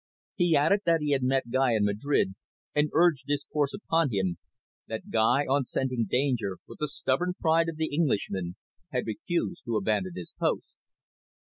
He 0.33 0.55
added 0.55 0.79
that 0.87 1.01
he 1.01 1.11
had 1.11 1.21
met 1.21 1.51
Guy 1.51 1.75
in 1.75 1.85
Madrid 1.85 2.33
and 2.73 2.89
urged 2.91 3.25
this 3.27 3.45
course 3.45 3.71
upon 3.71 4.09
him, 4.11 4.39
that 4.87 5.11
Guy 5.11 5.45
on 5.45 5.63
scenting 5.63 6.05
danger, 6.09 6.57
with 6.67 6.79
the 6.79 6.87
stubborn 6.87 7.35
pride 7.39 7.69
of 7.69 7.75
the 7.75 7.93
Englishman, 7.93 8.55
had 8.89 9.05
refused 9.05 9.61
to 9.65 9.77
abandon 9.77 10.13
his 10.15 10.33
post. 10.39 10.73